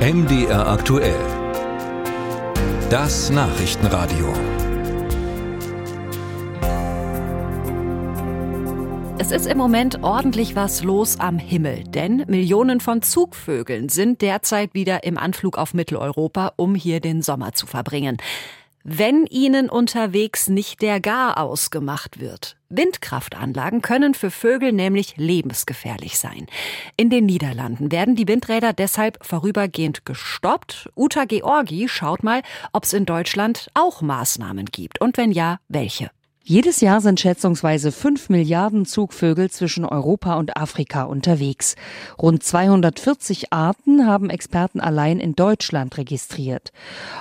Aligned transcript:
MDR 0.00 0.66
aktuell. 0.66 1.14
Das 2.88 3.28
Nachrichtenradio. 3.28 4.32
Es 9.18 9.30
ist 9.30 9.46
im 9.46 9.58
Moment 9.58 10.02
ordentlich 10.02 10.56
was 10.56 10.82
los 10.82 11.20
am 11.20 11.36
Himmel, 11.36 11.84
denn 11.84 12.24
Millionen 12.28 12.80
von 12.80 13.02
Zugvögeln 13.02 13.90
sind 13.90 14.22
derzeit 14.22 14.72
wieder 14.72 15.04
im 15.04 15.18
Anflug 15.18 15.58
auf 15.58 15.74
Mitteleuropa, 15.74 16.54
um 16.56 16.74
hier 16.74 17.00
den 17.00 17.20
Sommer 17.20 17.52
zu 17.52 17.66
verbringen 17.66 18.16
wenn 18.84 19.26
ihnen 19.26 19.68
unterwegs 19.68 20.48
nicht 20.48 20.82
der 20.82 21.00
Garaus 21.00 21.70
gemacht 21.70 22.20
wird. 22.20 22.56
Windkraftanlagen 22.68 23.82
können 23.82 24.14
für 24.14 24.30
Vögel 24.30 24.72
nämlich 24.72 25.16
lebensgefährlich 25.16 26.18
sein. 26.18 26.46
In 26.96 27.10
den 27.10 27.26
Niederlanden 27.26 27.90
werden 27.90 28.14
die 28.14 28.28
Windräder 28.28 28.72
deshalb 28.72 29.18
vorübergehend 29.22 30.06
gestoppt. 30.06 30.88
Uta 30.96 31.24
Georgi 31.24 31.88
schaut 31.88 32.22
mal, 32.22 32.42
ob 32.72 32.84
es 32.84 32.92
in 32.92 33.06
Deutschland 33.06 33.70
auch 33.74 34.02
Maßnahmen 34.02 34.66
gibt 34.66 35.00
und 35.00 35.16
wenn 35.16 35.32
ja, 35.32 35.58
welche. 35.68 36.10
Jedes 36.50 36.80
Jahr 36.80 37.00
sind 37.00 37.20
schätzungsweise 37.20 37.92
fünf 37.92 38.28
Milliarden 38.28 38.84
Zugvögel 38.84 39.52
zwischen 39.52 39.84
Europa 39.84 40.34
und 40.34 40.56
Afrika 40.56 41.04
unterwegs. 41.04 41.76
Rund 42.20 42.42
240 42.42 43.52
Arten 43.52 44.04
haben 44.04 44.30
Experten 44.30 44.80
allein 44.80 45.20
in 45.20 45.36
Deutschland 45.36 45.96
registriert. 45.96 46.72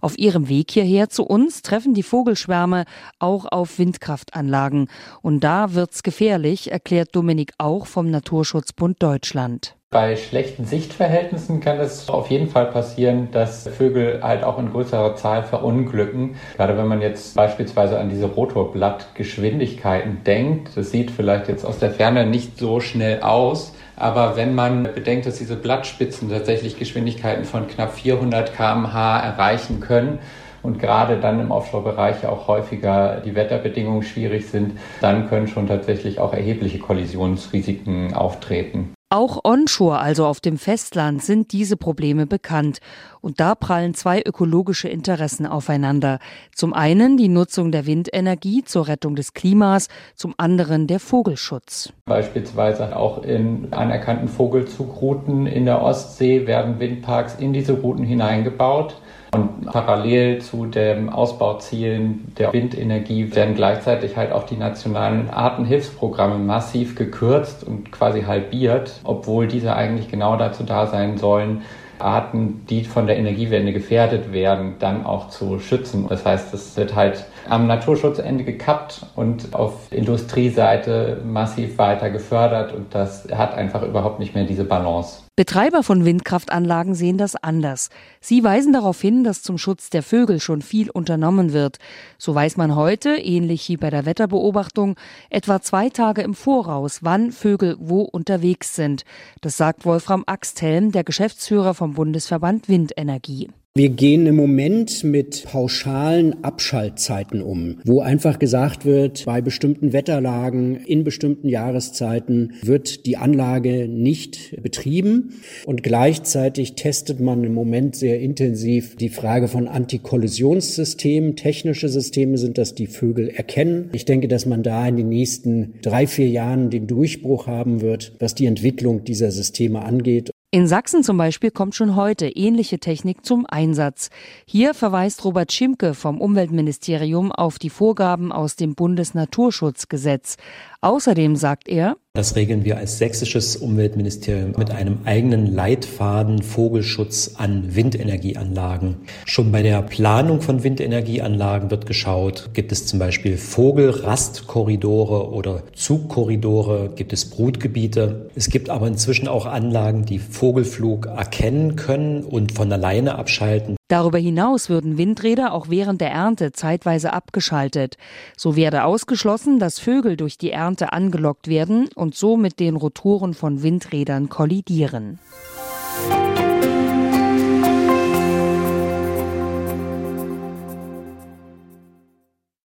Auf 0.00 0.16
ihrem 0.16 0.48
Weg 0.48 0.70
hierher 0.70 1.10
zu 1.10 1.24
uns 1.24 1.62
treffen 1.62 1.92
die 1.92 2.04
Vogelschwärme 2.04 2.84
auch 3.18 3.46
auf 3.46 3.80
Windkraftanlagen. 3.80 4.88
Und 5.22 5.40
da 5.40 5.74
wird's 5.74 6.04
gefährlich, 6.04 6.70
erklärt 6.70 7.08
Dominik 7.16 7.52
auch 7.58 7.88
vom 7.88 8.08
Naturschutzbund 8.12 9.02
Deutschland. 9.02 9.74
Bei 9.96 10.14
schlechten 10.14 10.66
Sichtverhältnissen 10.66 11.60
kann 11.60 11.80
es 11.80 12.10
auf 12.10 12.28
jeden 12.28 12.48
Fall 12.48 12.66
passieren, 12.66 13.28
dass 13.32 13.66
Vögel 13.66 14.20
halt 14.22 14.44
auch 14.44 14.58
in 14.58 14.70
größerer 14.70 15.16
Zahl 15.16 15.42
verunglücken. 15.42 16.34
Gerade 16.58 16.76
wenn 16.76 16.86
man 16.86 17.00
jetzt 17.00 17.34
beispielsweise 17.34 17.98
an 17.98 18.10
diese 18.10 18.26
Rotorblattgeschwindigkeiten 18.26 20.22
denkt, 20.22 20.76
das 20.76 20.90
sieht 20.90 21.10
vielleicht 21.10 21.48
jetzt 21.48 21.64
aus 21.64 21.78
der 21.78 21.92
Ferne 21.92 22.26
nicht 22.26 22.58
so 22.58 22.80
schnell 22.80 23.22
aus. 23.22 23.72
Aber 23.96 24.36
wenn 24.36 24.54
man 24.54 24.82
bedenkt, 24.82 25.24
dass 25.24 25.38
diese 25.38 25.56
Blattspitzen 25.56 26.28
tatsächlich 26.28 26.78
Geschwindigkeiten 26.78 27.46
von 27.46 27.66
knapp 27.66 27.94
400 27.94 28.54
kmh 28.54 29.20
erreichen 29.20 29.80
können, 29.80 30.18
und 30.62 30.80
gerade 30.80 31.18
dann 31.20 31.38
im 31.38 31.52
Offshore-Bereich 31.52 32.26
auch 32.26 32.48
häufiger 32.48 33.22
die 33.24 33.36
Wetterbedingungen 33.36 34.02
schwierig 34.02 34.48
sind, 34.48 34.72
dann 35.00 35.28
können 35.28 35.46
schon 35.46 35.68
tatsächlich 35.68 36.18
auch 36.18 36.32
erhebliche 36.32 36.80
Kollisionsrisiken 36.80 38.14
auftreten. 38.14 38.95
Auch 39.08 39.44
onshore, 39.44 40.00
also 40.00 40.26
auf 40.26 40.40
dem 40.40 40.58
Festland, 40.58 41.22
sind 41.22 41.52
diese 41.52 41.76
Probleme 41.76 42.26
bekannt. 42.26 42.80
Und 43.20 43.38
da 43.38 43.54
prallen 43.54 43.94
zwei 43.94 44.20
ökologische 44.20 44.88
Interessen 44.88 45.46
aufeinander. 45.46 46.18
Zum 46.52 46.74
einen 46.74 47.16
die 47.16 47.28
Nutzung 47.28 47.70
der 47.70 47.86
Windenergie 47.86 48.64
zur 48.64 48.88
Rettung 48.88 49.14
des 49.14 49.32
Klimas, 49.32 49.86
zum 50.16 50.34
anderen 50.38 50.88
der 50.88 50.98
Vogelschutz. 50.98 51.92
Beispielsweise 52.06 52.96
auch 52.96 53.22
in 53.22 53.72
anerkannten 53.72 54.26
Vogelzugrouten 54.26 55.46
in 55.46 55.66
der 55.66 55.82
Ostsee 55.82 56.48
werden 56.48 56.80
Windparks 56.80 57.36
in 57.36 57.52
diese 57.52 57.74
Routen 57.74 58.04
hineingebaut. 58.04 59.00
Und 59.36 59.66
parallel 59.66 60.40
zu 60.40 60.64
den 60.64 61.10
Ausbauzielen 61.10 62.32
der 62.38 62.54
Windenergie 62.54 63.34
werden 63.34 63.54
gleichzeitig 63.54 64.16
halt 64.16 64.32
auch 64.32 64.44
die 64.44 64.56
nationalen 64.56 65.28
Artenhilfsprogramme 65.28 66.38
massiv 66.38 66.96
gekürzt 66.96 67.62
und 67.62 67.92
quasi 67.92 68.22
halbiert, 68.22 69.00
obwohl 69.04 69.46
diese 69.46 69.76
eigentlich 69.76 70.08
genau 70.08 70.36
dazu 70.38 70.64
da 70.64 70.86
sein 70.86 71.18
sollen, 71.18 71.62
Arten, 71.98 72.64
die 72.68 72.84
von 72.84 73.06
der 73.06 73.18
Energiewende 73.18 73.72
gefährdet 73.72 74.32
werden, 74.32 74.76
dann 74.78 75.04
auch 75.04 75.28
zu 75.28 75.58
schützen. 75.58 76.06
Das 76.08 76.24
heißt, 76.24 76.54
es 76.54 76.76
wird 76.78 76.94
halt 76.94 77.26
am 77.48 77.66
Naturschutzende 77.66 78.44
gekappt 78.44 79.06
und 79.16 79.54
auf 79.54 79.92
Industrieseite 79.92 81.20
massiv 81.24 81.76
weiter 81.76 82.08
gefördert 82.08 82.72
und 82.72 82.94
das 82.94 83.28
hat 83.34 83.54
einfach 83.54 83.82
überhaupt 83.82 84.18
nicht 84.18 84.34
mehr 84.34 84.44
diese 84.44 84.64
Balance. 84.64 85.25
Betreiber 85.36 85.82
von 85.82 86.06
Windkraftanlagen 86.06 86.94
sehen 86.94 87.18
das 87.18 87.36
anders. 87.36 87.90
Sie 88.22 88.42
weisen 88.42 88.72
darauf 88.72 88.98
hin, 89.02 89.22
dass 89.22 89.42
zum 89.42 89.58
Schutz 89.58 89.90
der 89.90 90.02
Vögel 90.02 90.40
schon 90.40 90.62
viel 90.62 90.88
unternommen 90.88 91.52
wird. 91.52 91.78
So 92.16 92.34
weiß 92.34 92.56
man 92.56 92.74
heute, 92.74 93.10
ähnlich 93.10 93.68
wie 93.68 93.76
bei 93.76 93.90
der 93.90 94.06
Wetterbeobachtung, 94.06 94.96
etwa 95.28 95.60
zwei 95.60 95.90
Tage 95.90 96.22
im 96.22 96.32
Voraus, 96.32 97.00
wann 97.02 97.32
Vögel 97.32 97.76
wo 97.78 98.00
unterwegs 98.00 98.74
sind. 98.74 99.04
Das 99.42 99.58
sagt 99.58 99.84
Wolfram 99.84 100.24
Axthelm, 100.26 100.90
der 100.90 101.04
Geschäftsführer 101.04 101.74
vom 101.74 101.92
Bundesverband 101.92 102.70
Windenergie. 102.70 103.50
Wir 103.76 103.90
gehen 103.90 104.24
im 104.24 104.36
Moment 104.36 105.04
mit 105.04 105.44
pauschalen 105.44 106.42
Abschaltzeiten 106.42 107.42
um, 107.42 107.76
wo 107.84 108.00
einfach 108.00 108.38
gesagt 108.38 108.86
wird, 108.86 109.26
bei 109.26 109.42
bestimmten 109.42 109.92
Wetterlagen, 109.92 110.76
in 110.76 111.04
bestimmten 111.04 111.50
Jahreszeiten 111.50 112.54
wird 112.62 113.04
die 113.04 113.18
Anlage 113.18 113.86
nicht 113.86 114.56
betrieben. 114.62 115.34
Und 115.66 115.82
gleichzeitig 115.82 116.72
testet 116.72 117.20
man 117.20 117.44
im 117.44 117.52
Moment 117.52 117.96
sehr 117.96 118.18
intensiv 118.18 118.96
die 118.96 119.10
Frage 119.10 119.46
von 119.46 119.68
Antikollisionssystemen. 119.68 121.36
Technische 121.36 121.90
Systeme 121.90 122.38
sind 122.38 122.56
das, 122.56 122.74
die 122.74 122.86
Vögel 122.86 123.28
erkennen. 123.28 123.90
Ich 123.92 124.06
denke, 124.06 124.26
dass 124.26 124.46
man 124.46 124.62
da 124.62 124.88
in 124.88 124.96
den 124.96 125.10
nächsten 125.10 125.74
drei, 125.82 126.06
vier 126.06 126.30
Jahren 126.30 126.70
den 126.70 126.86
Durchbruch 126.86 127.46
haben 127.46 127.82
wird, 127.82 128.14
was 128.20 128.34
die 128.34 128.46
Entwicklung 128.46 129.04
dieser 129.04 129.30
Systeme 129.30 129.82
angeht. 129.82 130.30
In 130.56 130.66
Sachsen 130.66 131.02
zum 131.02 131.18
Beispiel 131.18 131.50
kommt 131.50 131.74
schon 131.74 131.96
heute 131.96 132.28
ähnliche 132.28 132.78
Technik 132.78 133.26
zum 133.26 133.44
Einsatz. 133.46 134.08
Hier 134.46 134.72
verweist 134.72 135.22
Robert 135.22 135.52
Schimke 135.52 135.92
vom 135.92 136.18
Umweltministerium 136.18 137.30
auf 137.30 137.58
die 137.58 137.68
Vorgaben 137.68 138.32
aus 138.32 138.56
dem 138.56 138.74
Bundesnaturschutzgesetz. 138.74 140.38
Außerdem 140.80 141.36
sagt 141.36 141.68
er, 141.68 141.98
das 142.16 142.34
regeln 142.36 142.64
wir 142.64 142.76
als 142.78 142.98
sächsisches 142.98 143.56
Umweltministerium 143.56 144.54
mit 144.56 144.70
einem 144.70 144.98
eigenen 145.04 145.46
Leitfaden 145.46 146.42
Vogelschutz 146.42 147.34
an 147.36 147.76
Windenergieanlagen. 147.76 148.96
Schon 149.24 149.52
bei 149.52 149.62
der 149.62 149.82
Planung 149.82 150.40
von 150.40 150.64
Windenergieanlagen 150.64 151.70
wird 151.70 151.86
geschaut, 151.86 152.50
gibt 152.54 152.72
es 152.72 152.86
zum 152.86 152.98
Beispiel 152.98 153.36
Vogelrastkorridore 153.36 155.30
oder 155.30 155.62
Zugkorridore, 155.74 156.90
gibt 156.96 157.12
es 157.12 157.26
Brutgebiete. 157.26 158.30
Es 158.34 158.48
gibt 158.50 158.70
aber 158.70 158.88
inzwischen 158.88 159.28
auch 159.28 159.46
Anlagen, 159.46 160.04
die 160.04 160.18
Vogelflug 160.18 161.06
erkennen 161.06 161.76
können 161.76 162.24
und 162.24 162.52
von 162.52 162.72
alleine 162.72 163.16
abschalten. 163.16 163.75
Darüber 163.88 164.18
hinaus 164.18 164.68
würden 164.68 164.98
Windräder 164.98 165.52
auch 165.52 165.68
während 165.68 166.00
der 166.00 166.10
Ernte 166.10 166.52
zeitweise 166.52 167.12
abgeschaltet. 167.12 167.96
So 168.36 168.56
werde 168.56 168.84
ausgeschlossen, 168.84 169.60
dass 169.60 169.78
Vögel 169.78 170.16
durch 170.16 170.38
die 170.38 170.50
Ernte 170.50 170.92
angelockt 170.92 171.46
werden 171.46 171.88
und 171.94 172.16
so 172.16 172.36
mit 172.36 172.58
den 172.58 172.74
Rotoren 172.74 173.34
von 173.34 173.62
Windrädern 173.62 174.28
kollidieren. 174.28 175.20